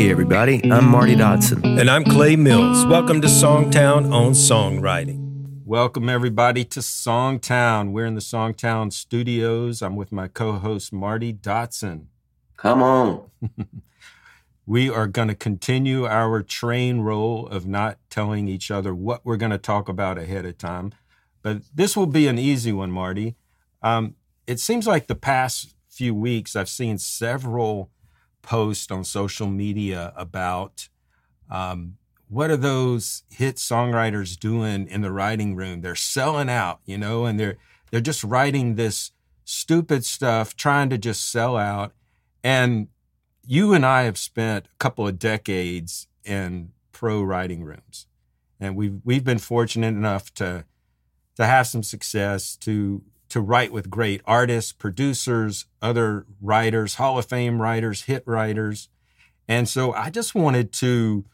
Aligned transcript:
Hey, 0.00 0.10
everybody, 0.10 0.62
I'm 0.72 0.88
Marty 0.88 1.14
Dodson. 1.14 1.78
And 1.78 1.90
I'm 1.90 2.04
Clay 2.04 2.34
Mills. 2.34 2.86
Welcome 2.86 3.20
to 3.20 3.28
Songtown 3.28 4.10
on 4.10 4.32
Songwriting. 4.32 5.62
Welcome, 5.66 6.08
everybody, 6.08 6.64
to 6.64 6.80
Songtown. 6.80 7.92
We're 7.92 8.06
in 8.06 8.14
the 8.14 8.22
Songtown 8.22 8.94
studios. 8.94 9.82
I'm 9.82 9.96
with 9.96 10.10
my 10.10 10.26
co 10.26 10.52
host, 10.52 10.90
Marty 10.90 11.34
Dodson. 11.34 12.08
Come 12.56 12.82
on. 12.82 13.30
we 14.66 14.88
are 14.88 15.06
going 15.06 15.28
to 15.28 15.34
continue 15.34 16.06
our 16.06 16.42
train 16.42 17.02
roll 17.02 17.46
of 17.48 17.66
not 17.66 17.98
telling 18.08 18.48
each 18.48 18.70
other 18.70 18.94
what 18.94 19.26
we're 19.26 19.36
going 19.36 19.52
to 19.52 19.58
talk 19.58 19.86
about 19.86 20.16
ahead 20.16 20.46
of 20.46 20.56
time. 20.56 20.94
But 21.42 21.60
this 21.74 21.94
will 21.94 22.06
be 22.06 22.26
an 22.26 22.38
easy 22.38 22.72
one, 22.72 22.90
Marty. 22.90 23.36
Um, 23.82 24.14
it 24.46 24.60
seems 24.60 24.86
like 24.86 25.08
the 25.08 25.14
past 25.14 25.74
few 25.90 26.14
weeks 26.14 26.56
I've 26.56 26.70
seen 26.70 26.96
several 26.96 27.90
post 28.42 28.90
on 28.90 29.04
social 29.04 29.46
media 29.46 30.12
about 30.16 30.88
um, 31.50 31.96
what 32.28 32.50
are 32.50 32.56
those 32.56 33.24
hit 33.28 33.56
songwriters 33.56 34.38
doing 34.38 34.86
in 34.86 35.00
the 35.02 35.12
writing 35.12 35.56
room? 35.56 35.80
They're 35.80 35.96
selling 35.96 36.48
out, 36.48 36.80
you 36.84 36.96
know, 36.96 37.24
and 37.24 37.38
they're 37.38 37.56
they're 37.90 38.00
just 38.00 38.22
writing 38.22 38.76
this 38.76 39.10
stupid 39.44 40.04
stuff, 40.04 40.54
trying 40.54 40.90
to 40.90 40.98
just 40.98 41.28
sell 41.28 41.56
out. 41.56 41.92
And 42.44 42.88
you 43.44 43.74
and 43.74 43.84
I 43.84 44.02
have 44.02 44.16
spent 44.16 44.66
a 44.66 44.76
couple 44.78 45.08
of 45.08 45.18
decades 45.18 46.06
in 46.24 46.70
pro 46.92 47.20
writing 47.20 47.64
rooms, 47.64 48.06
and 48.60 48.76
we've 48.76 49.00
we've 49.04 49.24
been 49.24 49.38
fortunate 49.38 49.88
enough 49.88 50.32
to 50.34 50.64
to 51.34 51.46
have 51.46 51.66
some 51.66 51.82
success 51.82 52.56
to 52.58 53.02
to 53.30 53.40
write 53.40 53.72
with 53.72 53.90
great 53.90 54.20
artists, 54.26 54.72
producers, 54.72 55.66
other 55.80 56.26
writers, 56.40 56.96
Hall 56.96 57.18
of 57.18 57.26
Fame 57.26 57.62
writers, 57.62 58.02
hit 58.02 58.22
writers. 58.26 58.88
And 59.48 59.68
so 59.68 59.92
I 59.92 60.10
just 60.10 60.34
wanted 60.34 60.72
to 60.74 61.24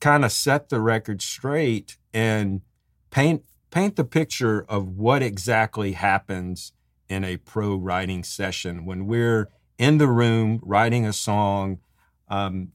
kind 0.00 0.24
of 0.24 0.32
set 0.32 0.68
the 0.68 0.80
record 0.80 1.22
straight 1.22 1.96
and 2.12 2.62
paint 3.10 3.44
paint 3.70 3.96
the 3.96 4.04
picture 4.04 4.64
of 4.68 4.88
what 4.88 5.20
exactly 5.20 5.92
happens 5.92 6.72
in 7.08 7.24
a 7.24 7.36
pro 7.38 7.74
writing 7.74 8.22
session 8.22 8.84
when 8.84 9.06
we're 9.06 9.48
in 9.78 9.98
the 9.98 10.06
room 10.06 10.60
writing 10.62 11.04
a 11.04 11.12
song. 11.12 11.80
Um, 12.28 12.72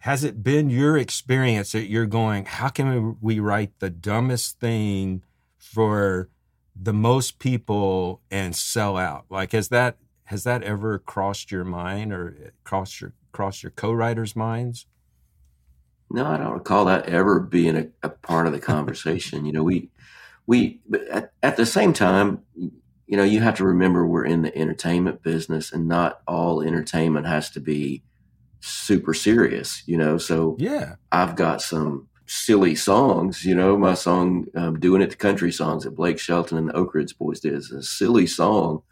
has 0.00 0.24
it 0.24 0.42
been 0.42 0.70
your 0.70 0.96
experience 0.96 1.72
that 1.72 1.88
you're 1.88 2.06
going, 2.06 2.44
how 2.46 2.68
can 2.68 3.16
we 3.20 3.38
write 3.38 3.78
the 3.78 3.90
dumbest 3.90 4.58
thing 4.60 5.22
for 5.56 6.28
the 6.80 6.92
most 6.92 7.38
people 7.38 8.20
and 8.30 8.54
sell 8.54 8.96
out? 8.96 9.24
Like, 9.30 9.52
has 9.52 9.68
that 9.68 9.96
has 10.24 10.44
that 10.44 10.62
ever 10.62 10.98
crossed 10.98 11.50
your 11.50 11.64
mind 11.64 12.12
or 12.12 12.36
eh, 12.44 12.48
crossed 12.64 13.00
your 13.00 13.12
crossed 13.32 13.62
your 13.62 13.70
co-writers' 13.70 14.36
minds? 14.36 14.86
No, 16.10 16.26
I 16.26 16.36
don't 16.36 16.52
recall 16.52 16.84
that 16.86 17.08
ever 17.08 17.40
being 17.40 17.76
a, 17.76 17.88
a 18.02 18.08
part 18.08 18.46
of 18.46 18.52
the 18.52 18.60
conversation. 18.60 19.44
you 19.44 19.52
know, 19.52 19.62
we 19.62 19.90
we 20.46 20.80
but 20.88 21.06
at, 21.08 21.32
at 21.42 21.56
the 21.56 21.66
same 21.66 21.92
time, 21.92 22.40
you 22.54 23.16
know, 23.16 23.24
you 23.24 23.40
have 23.40 23.56
to 23.56 23.64
remember 23.64 24.06
we're 24.06 24.24
in 24.24 24.42
the 24.42 24.56
entertainment 24.56 25.22
business, 25.22 25.72
and 25.72 25.88
not 25.88 26.20
all 26.26 26.62
entertainment 26.62 27.26
has 27.26 27.50
to 27.50 27.60
be 27.60 28.02
super 28.60 29.14
serious. 29.14 29.82
You 29.86 29.96
know, 29.96 30.18
so 30.18 30.56
yeah, 30.58 30.96
I've 31.10 31.36
got 31.36 31.62
some 31.62 32.08
silly 32.28 32.74
songs. 32.74 33.44
You 33.44 33.54
know, 33.54 33.76
my 33.76 33.94
song 33.94 34.46
um, 34.54 34.78
"Doing 34.80 35.02
It 35.02 35.10
to 35.10 35.16
Country" 35.16 35.52
songs 35.52 35.84
that 35.84 35.92
Blake 35.96 36.18
Shelton 36.18 36.58
and 36.58 36.68
the 36.68 36.74
Oak 36.76 36.94
Ridge 36.94 37.16
Boys 37.18 37.40
did 37.40 37.54
is 37.54 37.70
a 37.72 37.82
silly 37.82 38.26
song, 38.26 38.82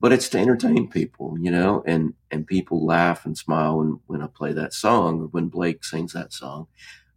but 0.00 0.12
it's 0.12 0.28
to 0.30 0.38
entertain 0.38 0.88
people. 0.90 1.36
You 1.40 1.50
know, 1.50 1.82
and 1.86 2.14
and 2.30 2.46
people 2.46 2.86
laugh 2.86 3.26
and 3.26 3.36
smile 3.38 3.78
when 3.78 4.00
when 4.06 4.22
I 4.22 4.28
play 4.28 4.52
that 4.54 4.74
song 4.74 5.22
or 5.22 5.26
when 5.28 5.48
Blake 5.48 5.84
sings 5.84 6.12
that 6.14 6.32
song. 6.32 6.68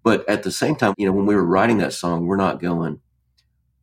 But 0.04 0.28
at 0.30 0.44
the 0.44 0.52
same 0.52 0.76
time, 0.76 0.94
you 0.98 1.06
know, 1.06 1.14
when 1.14 1.28
we 1.28 1.36
were 1.36 1.46
writing 1.46 1.80
that 1.80 1.94
song, 1.94 2.26
we're 2.26 2.38
not 2.38 2.62
going, 2.62 3.02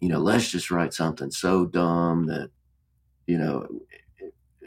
you 0.00 0.08
know, 0.08 0.18
let's 0.20 0.50
just 0.50 0.70
write 0.70 0.94
something 0.94 1.30
so 1.30 1.66
dumb 1.66 2.26
that, 2.26 2.50
you 3.26 3.38
know, 3.38 3.66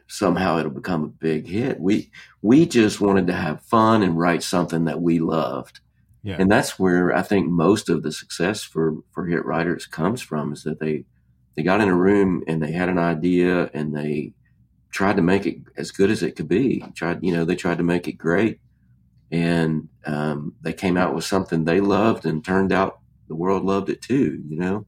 somehow 0.08 0.58
it'll 0.60 0.72
become 0.72 1.04
a 1.04 1.08
big 1.08 1.48
hit. 1.48 1.80
We 1.80 2.12
we 2.42 2.66
just 2.66 3.02
wanted 3.02 3.28
to 3.28 3.34
have 3.34 3.64
fun 3.64 4.04
and 4.04 4.18
write 4.18 4.44
something 4.44 4.86
that 4.86 5.02
we 5.02 5.20
loved 5.20 5.80
yeah. 6.24 6.38
And 6.40 6.52
that's 6.52 6.78
where 6.78 7.16
I 7.16 7.24
think 7.24 7.50
most 7.50 7.90
of 7.90 8.04
the 8.04 8.12
success 8.12 8.62
for, 8.64 8.98
for 9.12 9.26
hit 9.26 9.46
writers 9.46 9.86
comes 9.88 10.22
from 10.22 10.54
is 10.54 10.64
that 10.64 10.80
they, 10.80 11.06
they 11.56 11.64
got 11.64 11.82
in 11.82 11.90
a 11.90 11.96
room 11.96 12.44
and 12.48 12.62
they 12.62 12.72
had 12.72 12.90
an 12.90 13.00
idea 13.00 13.72
and 13.74 13.96
they 13.96 14.34
tried 14.92 15.16
to 15.16 15.22
make 15.22 15.46
it 15.46 15.58
as 15.78 15.90
good 15.90 16.12
as 16.12 16.22
it 16.22 16.36
could 16.36 16.48
be. 16.48 16.86
Tried, 16.96 17.24
you 17.24 17.34
know, 17.34 17.44
they 17.44 17.56
tried 17.56 17.78
to 17.80 17.84
make 17.84 18.08
it 18.08 18.14
great 18.14 18.59
and 19.32 19.88
um, 20.06 20.54
they 20.62 20.74
came 20.74 20.98
out 20.98 21.16
with 21.16 21.24
something 21.24 21.64
they 21.64 21.80
loved 21.80 22.26
and 22.26 22.44
turned 22.44 22.72
out 22.72 23.00
the 23.28 23.36
world 23.36 23.64
loved 23.64 23.90
it 23.90 24.02
too, 24.02 24.44
you 24.48 24.58
know? 24.58 24.86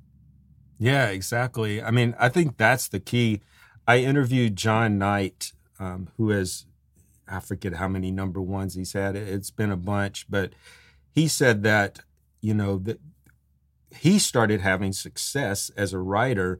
Yeah, 0.78 1.08
exactly. 1.08 1.82
I 1.82 1.92
mean, 1.92 2.14
I 2.20 2.30
think 2.30 2.58
that's 2.58 2.90
the 2.90 3.00
key. 3.00 3.42
I 3.88 4.00
interviewed 4.00 4.56
Jon 4.56 4.98
Nite, 4.98 5.54
um, 5.80 6.10
who 6.18 6.30
has, 6.30 6.66
I 7.28 7.40
forget 7.40 7.76
how 7.76 7.88
many 7.88 8.12
number 8.12 8.42
ones 8.42 8.76
he's 8.76 8.94
had. 8.94 9.16
It's 9.16 9.50
been 9.50 9.72
a 9.72 9.78
bunch, 9.78 10.26
but 10.30 10.54
he 11.14 11.28
said 11.28 11.64
that 11.64 12.00
you 12.42 12.54
know 12.54 12.78
that 12.80 13.00
he 14.00 14.20
started 14.20 14.62
having 14.62 14.92
success 14.92 15.72
as 15.78 15.94
a 15.94 16.00
writer 16.00 16.60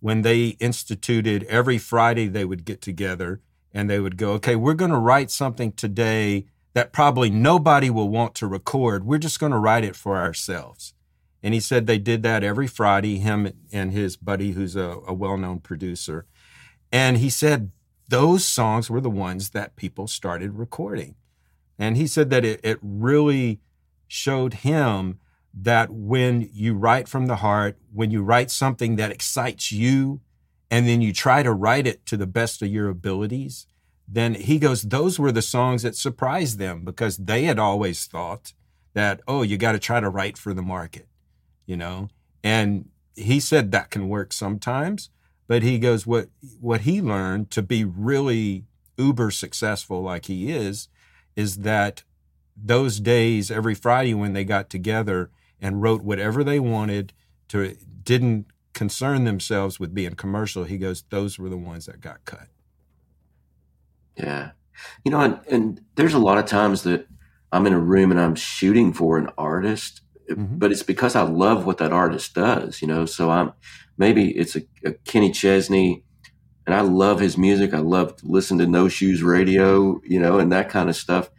when 0.00 0.22
they 0.22 0.48
instituted 0.58 1.44
every 1.44 1.78
Friday 1.78 2.26
they 2.26 2.44
would 2.44 2.64
get 2.64 2.82
together 2.82 3.40
and 3.72 3.88
they 3.88 4.00
would 4.00 4.16
go, 4.16 4.32
okay, 4.32 4.56
we're 4.56 4.74
going 4.74 4.90
to 4.90 4.98
write 4.98 5.30
something 5.30 5.72
today 5.72 6.44
that 6.74 6.92
probably 6.92 7.30
nobody 7.30 7.88
will 7.88 8.08
want 8.08 8.34
to 8.34 8.46
record. 8.46 9.04
We're 9.04 9.18
just 9.18 9.38
going 9.38 9.52
to 9.52 9.58
write 9.58 9.84
it 9.84 9.96
for 9.96 10.16
ourselves. 10.16 10.94
And 11.42 11.54
he 11.54 11.60
said 11.60 11.86
they 11.86 11.98
did 11.98 12.22
that 12.22 12.44
every 12.44 12.66
Friday, 12.66 13.18
him 13.18 13.52
and 13.72 13.92
his 13.92 14.16
buddy, 14.16 14.52
who's 14.52 14.76
a, 14.76 14.98
a 15.06 15.14
well 15.14 15.36
known 15.36 15.60
producer. 15.60 16.26
And 16.90 17.18
he 17.18 17.30
said 17.30 17.70
those 18.08 18.46
songs 18.46 18.90
were 18.90 19.00
the 19.00 19.10
ones 19.10 19.50
that 19.50 19.76
people 19.76 20.06
started 20.06 20.58
recording. 20.58 21.16
And 21.78 21.96
he 21.96 22.06
said 22.06 22.30
that 22.30 22.44
it, 22.44 22.60
it 22.62 22.78
really 22.82 23.60
showed 24.12 24.52
him 24.52 25.18
that 25.54 25.90
when 25.90 26.46
you 26.52 26.74
write 26.74 27.08
from 27.08 27.28
the 27.28 27.36
heart, 27.36 27.78
when 27.94 28.10
you 28.10 28.22
write 28.22 28.50
something 28.50 28.96
that 28.96 29.10
excites 29.10 29.72
you, 29.72 30.20
and 30.70 30.86
then 30.86 31.00
you 31.00 31.14
try 31.14 31.42
to 31.42 31.50
write 31.50 31.86
it 31.86 32.04
to 32.04 32.18
the 32.18 32.26
best 32.26 32.60
of 32.60 32.68
your 32.68 32.90
abilities, 32.90 33.66
then 34.06 34.34
he 34.34 34.58
goes, 34.58 34.82
those 34.82 35.18
were 35.18 35.32
the 35.32 35.40
songs 35.40 35.82
that 35.82 35.96
surprised 35.96 36.58
them 36.58 36.84
because 36.84 37.16
they 37.16 37.44
had 37.44 37.58
always 37.58 38.04
thought 38.04 38.52
that, 38.92 39.22
oh, 39.26 39.40
you 39.40 39.56
got 39.56 39.72
to 39.72 39.78
try 39.78 39.98
to 39.98 40.10
write 40.10 40.36
for 40.36 40.52
the 40.52 40.60
market, 40.60 41.08
you 41.64 41.78
know? 41.78 42.10
And 42.44 42.90
he 43.16 43.40
said 43.40 43.72
that 43.72 43.90
can 43.90 44.10
work 44.10 44.34
sometimes, 44.34 45.08
but 45.48 45.62
he 45.62 45.78
goes, 45.78 46.06
what, 46.06 46.28
what 46.60 46.82
he 46.82 47.00
learned 47.00 47.50
to 47.52 47.62
be 47.62 47.82
really 47.82 48.64
uber 48.98 49.30
successful 49.30 50.02
like 50.02 50.26
he 50.26 50.50
is, 50.50 50.88
is 51.34 51.58
that 51.58 52.02
those 52.56 53.00
days 53.00 53.50
every 53.50 53.74
Friday 53.74 54.14
when 54.14 54.32
they 54.32 54.44
got 54.44 54.70
together 54.70 55.30
and 55.60 55.82
wrote 55.82 56.02
whatever 56.02 56.42
they 56.44 56.60
wanted 56.60 57.12
to 57.48 57.76
didn't 58.02 58.46
concern 58.74 59.24
themselves 59.24 59.78
with 59.78 59.94
being 59.94 60.14
commercial. 60.14 60.64
He 60.64 60.78
goes, 60.78 61.04
those 61.10 61.38
were 61.38 61.48
the 61.48 61.56
ones 61.56 61.86
that 61.86 62.00
got 62.00 62.24
cut. 62.24 62.48
Yeah. 64.16 64.52
You 65.04 65.12
know, 65.12 65.20
and, 65.20 65.40
and 65.48 65.80
there's 65.94 66.14
a 66.14 66.18
lot 66.18 66.38
of 66.38 66.46
times 66.46 66.82
that 66.82 67.06
I'm 67.52 67.66
in 67.66 67.72
a 67.72 67.78
room 67.78 68.10
and 68.10 68.20
I'm 68.20 68.34
shooting 68.34 68.92
for 68.92 69.18
an 69.18 69.28
artist, 69.36 70.00
mm-hmm. 70.30 70.58
but 70.58 70.72
it's 70.72 70.82
because 70.82 71.14
I 71.14 71.22
love 71.22 71.66
what 71.66 71.78
that 71.78 71.92
artist 71.92 72.34
does, 72.34 72.80
you 72.80 72.88
know. 72.88 73.04
So 73.04 73.30
I'm 73.30 73.52
maybe 73.98 74.30
it's 74.30 74.56
a, 74.56 74.62
a 74.84 74.92
Kenny 74.92 75.30
Chesney 75.30 76.02
and 76.66 76.74
I 76.74 76.80
love 76.80 77.20
his 77.20 77.36
music. 77.36 77.74
I 77.74 77.78
love 77.78 78.16
to 78.16 78.26
listen 78.26 78.58
to 78.58 78.66
No 78.66 78.88
Shoes 78.88 79.22
Radio, 79.22 80.00
you 80.04 80.18
know, 80.18 80.38
and 80.38 80.50
that 80.52 80.70
kind 80.70 80.88
of 80.88 80.96
stuff 80.96 81.30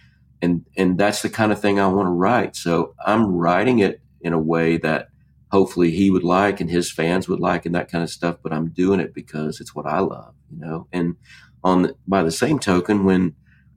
and 0.44 0.66
and 0.76 0.98
that's 0.98 1.22
the 1.22 1.30
kind 1.30 1.54
of 1.54 1.62
thing 1.62 1.80
I 1.80 1.88
want 1.88 2.08
to 2.08 2.12
write. 2.12 2.56
So 2.58 2.94
I'm 3.04 3.28
writing 3.28 3.80
it 3.80 4.02
in 4.20 4.34
a 4.34 4.40
way 4.40 4.78
that 4.78 5.08
hopefully 5.52 5.92
he 5.92 6.10
would 6.10 6.24
like 6.24 6.60
and 6.60 6.70
his 6.70 6.92
fans 6.92 7.30
would 7.30 7.40
like 7.40 7.66
and 7.66 7.74
that 7.76 7.90
kind 7.90 8.04
of 8.04 8.10
stuff. 8.10 8.38
But 8.44 8.52
I'm 8.52 8.70
doing 8.70 9.00
it 9.00 9.14
because 9.14 9.62
it's 9.62 9.74
what 9.74 9.86
I 9.86 10.00
love, 10.00 10.36
you 10.52 10.60
know. 10.60 10.88
And 10.92 11.16
on 11.64 11.84
the, 11.84 11.96
by 12.06 12.24
the 12.24 12.32
same 12.32 12.60
token, 12.60 13.06
when 13.06 13.36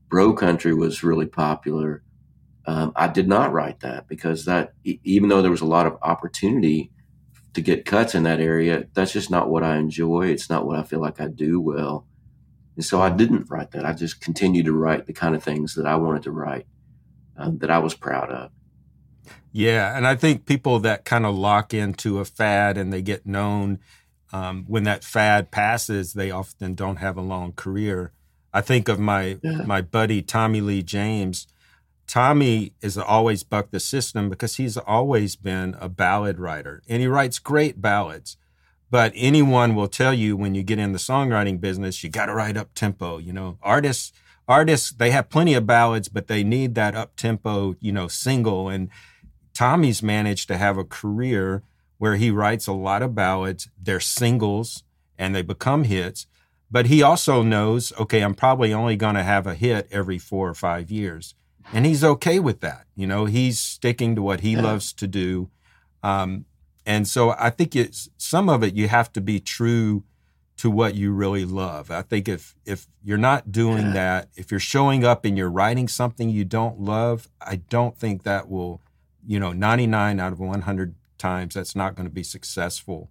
Bro 0.09 0.35
Country 0.35 0.75
was 0.75 1.05
really 1.05 1.27
popular, 1.27 2.03
um, 2.67 2.93
I 2.97 3.07
did 3.07 3.29
not 3.29 3.53
write 3.53 3.81
that 3.81 4.09
because 4.09 4.45
that 4.47 4.73
even 4.83 5.29
though 5.29 5.43
there 5.43 5.53
was 5.53 5.61
a 5.61 5.67
lot 5.67 5.87
of 5.87 5.97
opportunity 6.03 6.91
to 7.55 7.61
get 7.61 7.85
cuts 7.85 8.17
in 8.17 8.25
that 8.25 8.41
area, 8.41 8.87
that's 8.93 9.13
just 9.13 9.31
not 9.31 9.49
what 9.49 9.63
I 9.63 9.77
enjoy. 9.77 10.27
It's 10.27 10.51
not 10.51 10.67
what 10.67 10.77
I 10.77 10.83
feel 10.83 11.01
like 11.01 11.21
I 11.21 11.29
do 11.29 11.61
well. 11.61 12.07
And 12.77 12.85
so 12.85 13.01
I 13.01 13.11
didn't 13.11 13.51
write 13.51 13.73
that. 13.73 13.85
I 13.85 13.93
just 13.93 14.21
continued 14.21 14.67
to 14.67 14.73
write 14.73 15.07
the 15.07 15.13
kind 15.13 15.35
of 15.35 15.43
things 15.43 15.75
that 15.75 15.87
I 15.87 15.97
wanted 15.97 16.23
to 16.25 16.31
write, 16.31 16.67
uh, 17.39 17.51
that 17.55 17.71
I 17.71 17.79
was 17.79 17.95
proud 17.95 18.31
of. 18.31 18.51
Yeah, 19.51 19.97
and 19.97 20.07
I 20.07 20.15
think 20.17 20.45
people 20.45 20.79
that 20.81 21.07
kind 21.07 21.25
of 21.25 21.35
lock 21.35 21.73
into 21.73 22.19
a 22.19 22.27
fad 22.27 22.77
and 22.77 22.93
they 22.93 23.01
get 23.01 23.25
known, 23.25 23.79
um, 24.31 24.67
when 24.69 24.85
that 24.85 25.03
fad 25.03 25.51
passes, 25.51 26.13
they 26.13 26.31
often 26.31 26.75
don't 26.75 26.97
have 26.97 27.17
a 27.17 27.23
long 27.23 27.53
career. 27.53 28.13
I 28.53 28.61
think 28.61 28.89
of 28.89 28.99
my 28.99 29.39
yeah. 29.43 29.63
my 29.63 29.81
buddy 29.81 30.23
Tommy 30.23 30.61
Lee 30.61 30.83
James. 30.83 31.47
Tommy 32.07 32.73
is 32.81 32.97
always 32.97 33.43
bucked 33.43 33.73
the 33.73 33.81
system 33.81 34.29
because 34.29 34.57
he's 34.57 34.77
always 34.77 35.37
been 35.37 35.75
a 35.81 35.89
ballad 35.89 36.39
writer 36.39 36.83
and 36.89 37.01
he 37.01 37.09
writes 37.09 37.39
great 37.39 37.81
ballads. 37.81 38.37
But 38.91 39.13
anyone 39.17 39.75
will 39.75 39.89
tell 39.89 40.15
you 40.15 40.37
when 40.37 40.55
you 40.55 40.63
get 40.63 40.79
in 40.79 40.93
the 40.93 40.99
songwriting 40.99 41.61
business, 41.61 42.05
you 42.05 42.11
got 42.11 42.27
to 42.27 42.35
write 42.35 42.57
up 42.57 42.75
tempo. 42.75 43.19
You 43.19 43.33
know, 43.33 43.59
artists, 43.63 44.13
artists, 44.47 44.91
they 44.91 45.11
have 45.11 45.29
plenty 45.29 45.55
of 45.55 45.67
ballads, 45.67 46.09
but 46.09 46.29
they 46.29 46.45
need 46.45 46.75
that 46.77 46.95
up 46.95 47.17
tempo, 47.17 47.75
you 47.81 47.93
know, 47.93 48.07
single. 48.07 48.69
And 48.69 48.89
Tommy's 49.55 50.03
managed 50.03 50.49
to 50.49 50.57
have 50.57 50.79
a 50.79 50.85
career 50.85 51.63
where 51.99 52.17
he 52.17 52.31
writes 52.31 52.67
a 52.67 52.73
lot 52.73 53.03
of 53.03 53.15
ballads. 53.15 53.69
They're 53.83 54.01
singles 54.01 54.85
and 55.19 55.35
they 55.35 55.43
become 55.43 55.85
hits. 55.85 56.27
But 56.71 56.87
he 56.87 57.03
also 57.03 57.43
knows, 57.43 57.93
okay, 57.99 58.21
I'm 58.21 58.35
probably 58.35 58.73
only 58.73 58.97
going 58.97 59.15
to 59.15 59.23
have 59.23 59.47
a 59.47 59.55
hit 59.55 59.89
every 59.91 60.19
four 60.19 60.49
or 60.49 60.55
five 60.55 60.91
years. 60.91 61.35
And 61.73 61.87
he's 61.87 62.05
okay 62.05 62.39
with 62.39 62.61
that. 62.61 62.87
You 62.95 63.07
know, 63.07 63.25
he's 63.25 63.59
sticking 63.59 64.15
to 64.17 64.23
what 64.23 64.41
he 64.41 64.53
yeah. 64.53 64.63
loves 64.63 64.93
to 64.95 65.07
do. 65.07 65.51
Um, 66.03 66.45
and 66.87 67.09
so 67.09 67.35
I 67.37 67.51
think 67.51 67.75
it's 67.75 68.09
some 68.17 68.49
of 68.49 68.63
it 68.63 68.75
you 68.75 68.87
have 68.87 69.13
to 69.15 69.21
be 69.21 69.41
true 69.41 70.05
to 70.59 70.71
what 70.71 70.95
you 70.95 71.13
really 71.13 71.45
love. 71.45 71.91
I 71.91 72.03
think 72.03 72.29
if 72.29 72.55
if 72.65 72.87
you're 73.03 73.19
not 73.19 73.53
doing 73.53 73.87
yeah. 73.87 73.93
that, 73.93 74.29
if 74.37 74.51
you're 74.51 74.61
showing 74.61 75.05
up 75.05 75.25
and 75.25 75.37
you're 75.37 75.51
writing 75.51 75.89
something 75.89 76.31
you 76.31 76.45
don't 76.45 76.81
love, 76.81 77.29
I 77.41 77.57
don't 77.57 77.97
think 77.97 78.23
that 78.23 78.49
will, 78.49 78.81
you 79.27 79.39
know, 79.39 79.53
99 79.53 80.19
out 80.19 80.33
of 80.33 80.41
100 80.41 80.95
times 81.19 81.55
that's 81.55 81.77
not 81.77 81.95
going 81.95 82.09
to 82.09 82.15
be 82.15 82.23
successful. 82.23 83.11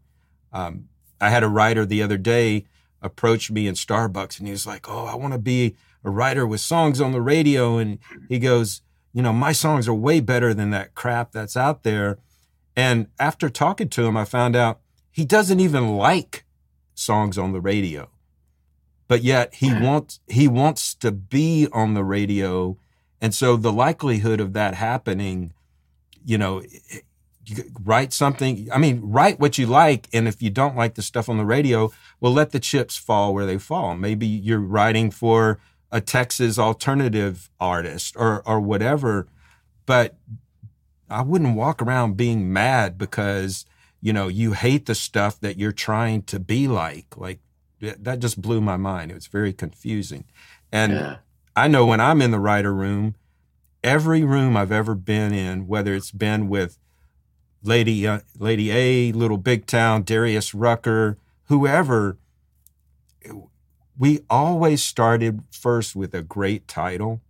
Um, 0.52 0.88
I 1.20 1.30
had 1.30 1.44
a 1.44 1.50
writer 1.50 1.86
the 1.86 2.02
other 2.02 2.18
day 2.18 2.66
approach 3.02 3.52
me 3.52 3.68
in 3.68 3.76
Starbucks 3.76 4.40
and 4.40 4.48
he 4.48 4.52
was 4.52 4.66
like, 4.66 4.90
"Oh, 4.90 5.06
I 5.06 5.16
want 5.16 5.34
to 5.34 5.40
be 5.40 5.76
a 6.04 6.10
writer 6.10 6.48
with 6.48 6.62
songs 6.62 7.00
on 7.02 7.12
the 7.12 7.22
radio." 7.22 7.78
And 7.78 8.00
he 8.30 8.40
goes, 8.40 8.82
"You 9.14 9.22
know, 9.22 9.34
my 9.34 9.52
songs 9.52 9.88
are 9.88 9.94
way 9.94 10.22
better 10.22 10.54
than 10.54 10.72
that 10.72 10.96
crap 10.96 11.34
that's 11.34 11.58
out 11.58 11.84
there." 11.84 12.20
And 12.76 13.08
after 13.20 13.50
talking 13.50 13.90
to 13.90 14.06
him, 14.06 14.18
I 14.18 14.26
found 14.26 14.56
out 14.56 14.80
he 15.12 15.26
doesn't 15.26 15.60
even 15.60 15.96
like 15.96 16.46
songs 16.94 17.38
on 17.38 17.54
the 17.54 17.62
radio. 17.62 18.10
But 19.08 19.24
yet 19.24 19.56
he 19.56 19.70
hmm. 19.70 19.84
wants 19.84 20.20
he 20.28 20.48
wants 20.48 20.94
to 20.96 21.12
be 21.12 21.68
on 21.72 21.94
the 21.94 22.04
radio. 22.04 22.78
And 23.22 23.34
so 23.34 23.56
the 23.56 23.72
likelihood 23.72 24.40
of 24.40 24.54
that 24.54 24.74
happening, 24.76 25.54
you 26.24 26.38
know, 26.38 26.64
write 27.84 28.14
something. 28.14 28.68
I 28.74 28.78
mean, 28.78 29.02
write 29.04 29.40
what 29.40 29.58
you 29.58 29.68
like. 29.68 30.08
And 30.12 30.28
if 30.28 30.42
you 30.42 30.50
don't 30.50 30.76
like 30.76 30.96
the 30.96 31.02
stuff 31.02 31.30
on 31.30 31.38
the 31.38 31.46
radio, 31.46 31.92
well, 32.20 32.34
let 32.34 32.52
the 32.52 32.60
chips 32.60 32.98
fall 32.98 33.34
where 33.34 33.46
they 33.46 33.58
fall. 33.58 33.96
Maybe 33.96 34.26
you're 34.26 34.60
writing 34.60 35.12
for 35.12 35.60
a 35.92 36.02
Texas 36.02 36.58
alternative 36.58 37.50
artist 37.60 38.16
or, 38.18 38.42
or 38.46 38.60
whatever. 38.60 39.28
But 39.86 40.18
I 41.10 41.22
wouldn't 41.22 41.56
walk 41.56 41.82
around 41.82 42.18
being 42.18 42.52
mad 42.52 42.98
because, 42.98 43.66
you 44.02 44.14
know, 44.14 44.28
you 44.28 44.54
hate 44.54 44.86
the 44.86 44.96
stuff 44.96 45.40
that 45.40 45.58
you're 45.58 45.72
trying 45.72 46.24
to 46.24 46.40
be 46.40 46.68
like. 46.68 47.16
Like 47.18 47.40
that 47.80 48.20
just 48.20 48.42
blew 48.42 48.62
my 48.62 48.78
mind. 48.78 49.12
It 49.12 49.16
was 49.16 49.28
very 49.28 49.54
confusing. 49.54 50.26
And 50.72 50.94
yeah. 50.94 51.18
I 51.56 51.68
know 51.68 51.86
when 51.86 52.02
I'm 52.02 52.22
in 52.22 52.32
the 52.32 52.40
writer 52.40 52.74
room, 52.74 53.16
every 53.84 54.24
room 54.24 54.58
I've 54.58 54.72
ever 54.72 54.96
been 54.96 55.34
in, 55.34 55.68
whether 55.68 55.94
it's 55.94 56.12
been 56.12 56.50
with 56.50 56.80
Lady 57.64 58.08
uh, 58.08 58.20
Lady 58.38 58.72
A, 58.72 59.12
Little 59.12 59.38
Big 59.38 59.66
Town, 59.66 60.04
Darius 60.04 60.54
Rucker, 60.54 61.18
whoever, 61.46 62.18
we 63.98 64.20
always 64.30 64.84
started 64.84 65.42
first 65.52 65.96
with 65.96 66.14
a 66.14 66.22
great 66.22 66.68
title, 66.68 67.22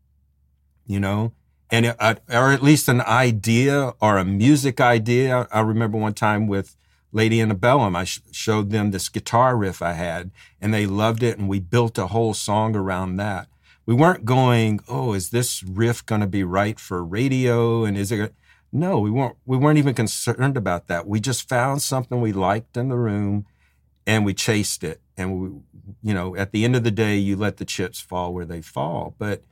you 0.85 0.99
know, 0.99 1.33
and 1.75 1.95
uh, 1.99 2.15
or 2.29 2.51
at 2.53 2.63
least 2.63 2.87
an 2.87 3.01
idea 3.01 3.93
or 3.99 4.17
a 4.17 4.23
music 4.23 4.79
idea. 4.79 5.47
I 5.51 5.59
remember 5.59 5.97
one 5.97 6.13
time 6.13 6.47
with 6.47 6.77
Lady 7.11 7.41
Antebellum, 7.41 7.95
I 7.95 8.05
sh- 8.05 8.21
showed 8.31 8.69
them 8.69 8.91
this 8.91 9.09
guitar 9.09 9.57
riff 9.57 9.81
I 9.81 9.93
had, 9.93 10.31
and 10.61 10.73
they 10.73 10.85
loved 10.85 11.21
it, 11.21 11.37
and 11.37 11.49
we 11.49 11.59
built 11.59 11.97
a 11.97 12.07
whole 12.07 12.33
song 12.33 12.75
around 12.75 13.17
that. 13.17 13.47
We 13.85 13.93
weren't 13.93 14.25
going, 14.25 14.79
oh, 14.87 15.13
is 15.13 15.29
this 15.29 15.63
riff 15.63 16.05
going 16.05 16.21
to 16.21 16.27
be 16.27 16.43
right 16.43 16.79
for 16.79 17.03
radio? 17.03 17.83
And 17.83 17.97
is 17.97 18.11
it? 18.11 18.33
No, 18.71 18.99
we 18.99 19.11
weren't. 19.11 19.35
We 19.45 19.57
weren't 19.57 19.77
even 19.77 19.93
concerned 19.93 20.55
about 20.55 20.87
that. 20.87 21.05
We 21.07 21.19
just 21.19 21.47
found 21.49 21.81
something 21.81 22.21
we 22.21 22.31
liked 22.31 22.77
in 22.77 22.87
the 22.87 22.97
room, 22.97 23.45
and 24.07 24.25
we 24.25 24.33
chased 24.33 24.83
it. 24.83 25.01
And 25.17 25.39
we, 25.39 25.49
you 26.03 26.13
know, 26.13 26.37
at 26.37 26.51
the 26.51 26.63
end 26.63 26.75
of 26.77 26.85
the 26.85 26.91
day, 26.91 27.17
you 27.17 27.35
let 27.35 27.57
the 27.57 27.65
chips 27.65 27.99
fall 27.99 28.33
where 28.33 28.45
they 28.45 28.61
fall. 28.61 29.13
But 29.17 29.43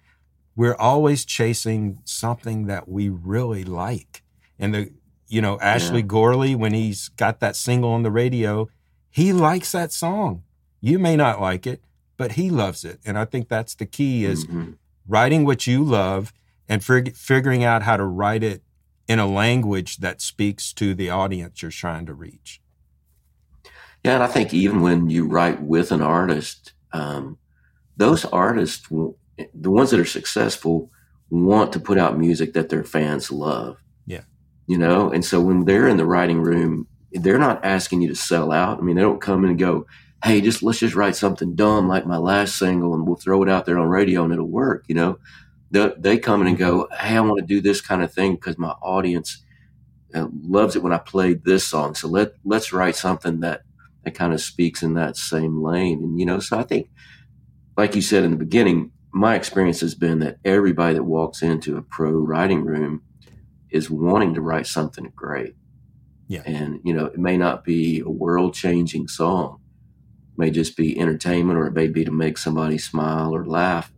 we're 0.55 0.75
always 0.75 1.25
chasing 1.25 1.99
something 2.05 2.67
that 2.67 2.87
we 2.87 3.09
really 3.09 3.63
like. 3.63 4.23
And 4.59 4.73
the, 4.73 4.91
you 5.27 5.41
know, 5.41 5.59
Ashley 5.59 6.01
yeah. 6.01 6.07
Gorley, 6.07 6.55
when 6.55 6.73
he's 6.73 7.09
got 7.09 7.39
that 7.39 7.55
single 7.55 7.91
on 7.91 8.03
the 8.03 8.11
radio, 8.11 8.69
he 9.09 9.33
likes 9.33 9.71
that 9.71 9.91
song. 9.91 10.43
You 10.79 10.99
may 10.99 11.15
not 11.15 11.41
like 11.41 11.65
it, 11.65 11.81
but 12.17 12.33
he 12.33 12.49
loves 12.49 12.85
it. 12.85 12.99
And 13.05 13.17
I 13.17 13.25
think 13.25 13.47
that's 13.47 13.75
the 13.75 13.85
key 13.85 14.25
is 14.25 14.45
mm-hmm. 14.45 14.73
writing 15.07 15.45
what 15.45 15.65
you 15.65 15.83
love 15.83 16.33
and 16.69 16.83
fig- 16.83 17.15
figuring 17.15 17.63
out 17.63 17.83
how 17.83 17.97
to 17.97 18.05
write 18.05 18.43
it 18.43 18.63
in 19.07 19.19
a 19.19 19.27
language 19.27 19.97
that 19.97 20.21
speaks 20.21 20.71
to 20.73 20.93
the 20.93 21.09
audience 21.09 21.61
you're 21.61 21.71
trying 21.71 22.05
to 22.05 22.13
reach. 22.13 22.61
Yeah, 24.03 24.15
and 24.15 24.23
I 24.23 24.27
think 24.27 24.53
even 24.53 24.81
when 24.81 25.09
you 25.09 25.27
write 25.27 25.61
with 25.61 25.91
an 25.91 26.01
artist, 26.01 26.73
um, 26.91 27.37
those 27.95 28.25
artists 28.25 28.91
will, 28.91 29.17
the 29.53 29.71
ones 29.71 29.91
that 29.91 29.99
are 29.99 30.05
successful 30.05 30.91
want 31.29 31.73
to 31.73 31.79
put 31.79 31.97
out 31.97 32.17
music 32.17 32.53
that 32.53 32.69
their 32.69 32.83
fans 32.83 33.31
love. 33.31 33.77
Yeah. 34.05 34.21
You 34.67 34.77
know, 34.77 35.11
and 35.11 35.25
so 35.25 35.41
when 35.41 35.65
they're 35.65 35.87
in 35.87 35.97
the 35.97 36.05
writing 36.05 36.41
room, 36.41 36.87
they're 37.11 37.39
not 37.39 37.63
asking 37.65 38.01
you 38.01 38.09
to 38.09 38.15
sell 38.15 38.51
out. 38.51 38.79
I 38.79 38.81
mean, 38.81 38.95
they 38.95 39.01
don't 39.01 39.21
come 39.21 39.43
in 39.43 39.51
and 39.51 39.59
go, 39.59 39.85
"Hey, 40.23 40.41
just 40.41 40.63
let's 40.63 40.79
just 40.79 40.95
write 40.95 41.15
something 41.15 41.55
dumb 41.55 41.87
like 41.87 42.05
my 42.05 42.17
last 42.17 42.57
single 42.57 42.93
and 42.93 43.05
we'll 43.05 43.15
throw 43.15 43.43
it 43.43 43.49
out 43.49 43.65
there 43.65 43.77
on 43.77 43.87
radio 43.87 44.23
and 44.23 44.33
it'll 44.33 44.47
work." 44.47 44.85
You 44.87 44.95
know, 44.95 45.19
they, 45.71 45.91
they 45.97 46.17
come 46.17 46.41
in 46.41 46.47
and 46.47 46.57
go, 46.57 46.87
"Hey, 46.97 47.17
I 47.17 47.21
want 47.21 47.39
to 47.39 47.45
do 47.45 47.61
this 47.61 47.81
kind 47.81 48.03
of 48.03 48.13
thing 48.13 48.35
because 48.35 48.57
my 48.57 48.71
audience 48.81 49.43
uh, 50.13 50.27
loves 50.31 50.75
it 50.75 50.83
when 50.83 50.93
I 50.93 50.99
play 50.99 51.33
this 51.33 51.65
song. 51.65 51.95
So 51.95 52.07
let 52.07 52.33
let's 52.45 52.73
write 52.73 52.95
something 52.95 53.41
that 53.41 53.61
that 54.03 54.15
kind 54.15 54.33
of 54.33 54.41
speaks 54.41 54.81
in 54.83 54.93
that 54.95 55.17
same 55.17 55.61
lane." 55.61 55.99
And 56.03 56.19
you 56.19 56.25
know, 56.25 56.39
so 56.39 56.57
I 56.57 56.63
think, 56.63 56.89
like 57.75 57.95
you 57.95 58.01
said 58.01 58.23
in 58.23 58.31
the 58.31 58.37
beginning, 58.37 58.91
my 59.13 59.35
experience 59.35 59.81
has 59.81 59.93
been 59.93 60.19
that 60.19 60.37
everybody 60.43 60.95
that 60.95 61.03
walks 61.03 61.43
into 61.43 61.77
a 61.77 61.83
pro 61.83 62.11
writing 62.11 62.65
room 62.65 63.03
is 63.69 63.89
wanting 63.89 64.33
to 64.33 64.41
write 64.41 64.65
something 64.65 65.11
great. 65.15 65.55
Yeah. 66.27 66.41
And, 66.45 66.79
you 66.83 66.93
know, 66.93 67.05
it 67.05 67.19
may 67.19 67.37
not 67.37 67.63
be 67.63 67.99
a 67.99 68.09
world 68.09 68.55
changing 68.55 69.07
song, 69.07 69.59
it 70.33 70.39
may 70.39 70.49
just 70.49 70.75
be 70.75 70.99
entertainment 70.99 71.59
or 71.59 71.67
it 71.67 71.73
may 71.73 71.87
be 71.87 72.03
to 72.03 72.11
make 72.11 72.39
somebody 72.39 72.79
smile 72.79 73.35
or 73.35 73.45
laugh, 73.45 73.93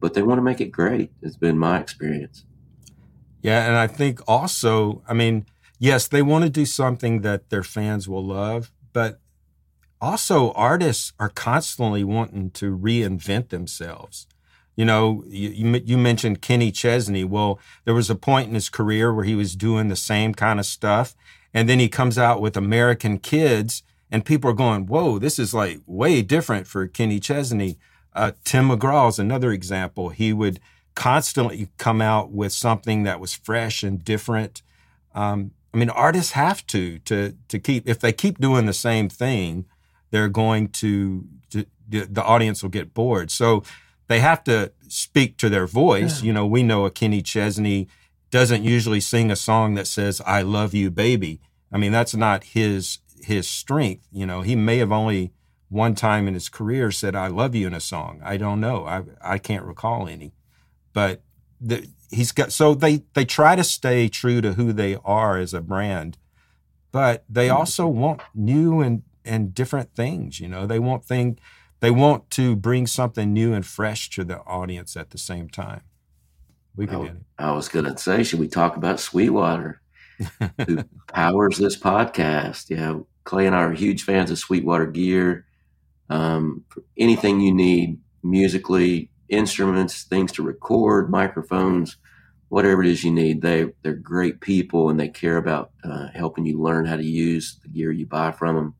but 0.00 0.14
they 0.14 0.22
want 0.22 0.38
to 0.38 0.42
make 0.42 0.62
it 0.62 0.72
great. 0.72 1.12
It's 1.20 1.36
been 1.36 1.58
my 1.58 1.78
experience. 1.78 2.46
Yeah. 3.42 3.66
And 3.66 3.76
I 3.76 3.86
think 3.86 4.20
also, 4.26 5.02
I 5.06 5.12
mean, 5.12 5.44
yes, 5.78 6.08
they 6.08 6.22
want 6.22 6.44
to 6.44 6.50
do 6.50 6.64
something 6.64 7.20
that 7.20 7.50
their 7.50 7.62
fans 7.62 8.08
will 8.08 8.24
love, 8.24 8.72
but 8.94 9.20
also 10.00 10.52
artists 10.52 11.12
are 11.18 11.28
constantly 11.28 12.04
wanting 12.04 12.50
to 12.52 12.76
reinvent 12.76 13.50
themselves. 13.50 14.26
You 14.76 14.84
know, 14.84 15.24
you, 15.26 15.80
you 15.84 15.96
mentioned 15.96 16.42
Kenny 16.42 16.70
Chesney. 16.70 17.24
Well, 17.24 17.58
there 17.84 17.94
was 17.94 18.10
a 18.10 18.14
point 18.14 18.48
in 18.48 18.54
his 18.54 18.68
career 18.68 19.12
where 19.12 19.24
he 19.24 19.34
was 19.34 19.56
doing 19.56 19.88
the 19.88 19.96
same 19.96 20.34
kind 20.34 20.60
of 20.60 20.66
stuff. 20.66 21.16
And 21.54 21.68
then 21.68 21.78
he 21.78 21.88
comes 21.88 22.18
out 22.18 22.42
with 22.42 22.56
American 22.56 23.18
Kids, 23.18 23.82
and 24.10 24.26
people 24.26 24.50
are 24.50 24.54
going, 24.54 24.86
whoa, 24.86 25.18
this 25.18 25.38
is 25.38 25.54
like 25.54 25.80
way 25.86 26.20
different 26.20 26.66
for 26.66 26.86
Kenny 26.86 27.18
Chesney. 27.18 27.78
Uh, 28.12 28.32
Tim 28.44 28.68
McGraw 28.68 29.08
is 29.08 29.18
another 29.18 29.50
example. 29.50 30.10
He 30.10 30.34
would 30.34 30.60
constantly 30.94 31.68
come 31.78 32.02
out 32.02 32.30
with 32.30 32.52
something 32.52 33.04
that 33.04 33.20
was 33.20 33.34
fresh 33.34 33.82
and 33.82 34.04
different. 34.04 34.62
Um, 35.14 35.52
I 35.72 35.78
mean, 35.78 35.90
artists 35.90 36.32
have 36.32 36.66
to 36.68 36.98
to 37.00 37.34
to 37.48 37.58
keep 37.58 37.86
if 37.88 37.98
they 38.00 38.12
keep 38.12 38.38
doing 38.38 38.66
the 38.66 38.72
same 38.72 39.08
thing, 39.08 39.66
they're 40.10 40.28
going 40.28 40.68
to, 40.68 41.26
to 41.50 41.66
the 41.88 42.22
audience 42.22 42.62
will 42.62 42.70
get 42.70 42.94
bored. 42.94 43.30
So 43.30 43.62
they 44.08 44.20
have 44.20 44.44
to 44.44 44.72
speak 44.88 45.36
to 45.38 45.48
their 45.48 45.66
voice. 45.66 46.20
Yeah. 46.20 46.26
You 46.26 46.32
know, 46.32 46.46
we 46.46 46.62
know 46.62 46.86
a 46.86 46.90
Kenny 46.90 47.22
Chesney 47.22 47.88
doesn't 48.30 48.64
usually 48.64 49.00
sing 49.00 49.30
a 49.30 49.36
song 49.36 49.74
that 49.74 49.86
says 49.86 50.20
"I 50.26 50.42
love 50.42 50.74
you, 50.74 50.90
baby." 50.90 51.40
I 51.72 51.78
mean, 51.78 51.92
that's 51.92 52.14
not 52.14 52.44
his 52.44 52.98
his 53.22 53.48
strength. 53.48 54.06
You 54.12 54.26
know, 54.26 54.42
he 54.42 54.56
may 54.56 54.78
have 54.78 54.92
only 54.92 55.32
one 55.68 55.94
time 55.94 56.28
in 56.28 56.34
his 56.34 56.48
career 56.48 56.90
said 56.90 57.16
"I 57.16 57.28
love 57.28 57.54
you" 57.54 57.66
in 57.66 57.74
a 57.74 57.80
song. 57.80 58.20
I 58.24 58.36
don't 58.36 58.60
know. 58.60 58.86
I 58.86 59.02
I 59.20 59.38
can't 59.38 59.64
recall 59.64 60.08
any, 60.08 60.32
but 60.92 61.22
the, 61.60 61.88
he's 62.10 62.32
got. 62.32 62.52
So 62.52 62.74
they 62.74 63.02
they 63.14 63.24
try 63.24 63.56
to 63.56 63.64
stay 63.64 64.08
true 64.08 64.40
to 64.40 64.54
who 64.54 64.72
they 64.72 64.96
are 65.04 65.38
as 65.38 65.54
a 65.54 65.60
brand, 65.60 66.18
but 66.92 67.24
they 67.28 67.48
mm-hmm. 67.48 67.56
also 67.56 67.86
want 67.86 68.20
new 68.34 68.80
and 68.80 69.02
and 69.24 69.52
different 69.54 69.94
things. 69.94 70.40
You 70.40 70.48
know, 70.48 70.66
they 70.66 70.78
want 70.78 71.04
thing 71.04 71.38
they 71.80 71.90
want 71.90 72.30
to 72.32 72.56
bring 72.56 72.86
something 72.86 73.32
new 73.32 73.52
and 73.52 73.66
fresh 73.66 74.10
to 74.10 74.24
the 74.24 74.40
audience 74.40 74.96
at 74.96 75.10
the 75.10 75.18
same 75.18 75.48
time. 75.48 75.82
We 76.74 76.86
can 76.86 76.96
I, 76.96 77.02
hit 77.02 77.10
it. 77.12 77.22
I 77.38 77.52
was 77.52 77.68
going 77.68 77.86
to 77.86 77.96
say, 77.96 78.22
should 78.22 78.40
we 78.40 78.48
talk 78.48 78.76
about 78.76 79.00
Sweetwater, 79.00 79.80
who 80.66 80.84
powers 81.12 81.58
this 81.58 81.78
podcast? 81.78 82.70
Yeah, 82.70 83.00
Clay 83.24 83.46
and 83.46 83.56
I 83.56 83.62
are 83.62 83.72
huge 83.72 84.04
fans 84.04 84.30
of 84.30 84.38
Sweetwater 84.38 84.86
gear. 84.86 85.46
Um, 86.08 86.64
anything 86.96 87.40
you 87.40 87.52
need 87.52 87.98
musically, 88.22 89.10
instruments, 89.28 90.04
things 90.04 90.32
to 90.32 90.42
record, 90.42 91.10
microphones, 91.10 91.96
whatever 92.48 92.82
it 92.82 92.88
is 92.88 93.04
you 93.04 93.10
need. 93.10 93.42
They 93.42 93.66
they're 93.82 93.94
great 93.94 94.40
people 94.40 94.90
and 94.90 94.98
they 94.98 95.08
care 95.08 95.36
about 95.36 95.72
uh, 95.84 96.08
helping 96.14 96.46
you 96.46 96.60
learn 96.60 96.84
how 96.86 96.96
to 96.96 97.04
use 97.04 97.58
the 97.62 97.68
gear 97.68 97.90
you 97.90 98.06
buy 98.06 98.32
from 98.32 98.56
them. 98.56 98.74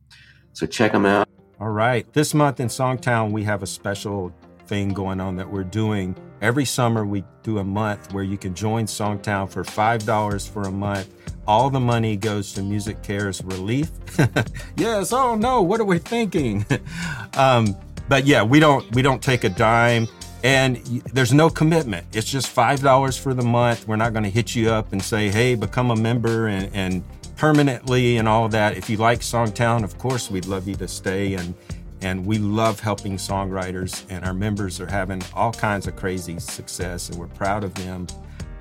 So 0.53 0.65
check 0.65 0.91
them 0.91 1.05
out. 1.05 1.26
All 1.59 1.69
right. 1.69 2.11
This 2.13 2.35
month 2.35 2.59
in 2.59 2.67
Songtown, 2.67 3.31
we 3.31 3.43
have 3.45 3.63
a 3.63 3.67
special 3.67 4.31
thing 4.67 4.89
going 4.89 5.19
on 5.19 5.37
that 5.37 5.49
we're 5.49 5.63
doing. 5.63 6.15
Every 6.39 6.65
summer, 6.65 7.03
we 7.03 7.23
do 7.41 7.57
a 7.57 7.63
month 7.63 8.13
where 8.13 8.23
you 8.23 8.37
can 8.37 8.53
join 8.53 8.85
Songtown 8.85 9.49
for 9.49 9.63
$5 9.63 10.49
for 10.49 10.63
a 10.63 10.71
month. 10.71 11.09
All 11.47 11.71
the 11.71 11.79
money 11.79 12.15
goes 12.15 12.53
to 12.53 12.61
Music 12.61 13.01
Cares 13.01 13.43
Relief. 13.43 13.89
yes, 14.75 15.11
oh 15.11 15.33
no, 15.33 15.63
what 15.63 15.79
are 15.79 15.85
we 15.85 15.97
thinking? 15.97 16.63
um, 17.33 17.75
but 18.07 18.25
yeah, 18.27 18.43
we 18.43 18.59
don't 18.59 18.93
we 18.93 19.01
don't 19.01 19.23
take 19.23 19.43
a 19.43 19.49
dime 19.49 20.07
and 20.43 20.77
there's 21.13 21.33
no 21.33 21.49
commitment. 21.49 22.05
It's 22.13 22.29
just 22.29 22.55
$5 22.55 23.19
for 23.19 23.33
the 23.33 23.41
month. 23.41 23.87
We're 23.87 23.95
not 23.95 24.13
going 24.13 24.23
to 24.23 24.29
hit 24.29 24.55
you 24.55 24.69
up 24.69 24.93
and 24.93 25.01
say, 25.01 25.29
hey, 25.29 25.55
become 25.55 25.89
a 25.89 25.95
member 25.95 26.47
and, 26.47 26.69
and 26.73 27.03
permanently 27.37 28.17
and 28.17 28.27
all 28.27 28.45
of 28.45 28.51
that. 28.51 28.75
If 28.75 28.89
you 28.89 28.97
like 28.97 29.19
Songtown, 29.19 29.83
of 29.83 29.97
course, 29.97 30.29
we'd 30.29 30.47
love 30.47 30.67
you 30.67 30.75
to 30.75 30.87
stay. 30.87 31.35
And, 31.35 31.53
and 32.01 32.25
we 32.25 32.37
love 32.37 32.79
helping 32.79 33.17
songwriters, 33.17 34.05
and 34.09 34.25
our 34.25 34.33
members 34.33 34.79
are 34.81 34.89
having 34.89 35.21
all 35.33 35.51
kinds 35.51 35.87
of 35.87 35.95
crazy 35.95 36.39
success, 36.39 37.09
and 37.09 37.17
we're 37.17 37.27
proud 37.27 37.63
of 37.63 37.73
them. 37.75 38.07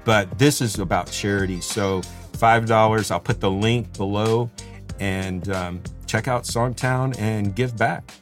But 0.05 0.39
this 0.39 0.61
is 0.61 0.79
about 0.79 1.11
charity. 1.11 1.61
So, 1.61 2.03
$5, 2.33 3.11
I'll 3.11 3.21
put 3.21 3.41
the 3.41 3.51
link 3.51 3.97
below 3.97 4.51
and 5.01 5.49
um, 5.51 5.83
check 6.07 6.29
out 6.29 6.45
Songtown 6.45 7.19
and 7.19 7.55
give 7.55 7.77
back. 7.77 8.13